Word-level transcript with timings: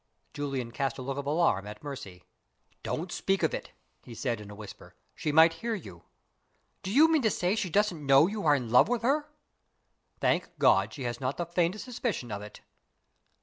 Julian 0.33 0.71
cast 0.71 0.97
a 0.97 1.03
look 1.03 1.19
of 1.19 1.27
alarm 1.27 1.67
at 1.67 1.83
Mercy. 1.83 2.23
"Don't 2.81 3.11
speak 3.11 3.43
of 3.43 3.53
it!" 3.53 3.69
he 4.03 4.15
said, 4.15 4.41
in 4.41 4.49
a 4.49 4.55
whisper. 4.55 4.95
"She 5.13 5.31
might 5.31 5.53
hear 5.61 5.75
you." 5.75 6.05
"Do 6.81 6.91
you 6.91 7.07
mean 7.07 7.21
to 7.21 7.29
say 7.29 7.55
she 7.55 7.69
doesn't 7.69 8.03
know 8.03 8.25
you 8.25 8.43
are 8.43 8.55
in 8.55 8.71
love 8.71 8.87
with 8.87 9.03
her?" 9.03 9.29
"Thank 10.19 10.57
God, 10.57 10.91
she 10.91 11.03
has 11.03 11.21
not 11.21 11.37
the 11.37 11.45
faintest 11.45 11.85
suspicion 11.85 12.31
of 12.31 12.41
it!" 12.41 12.61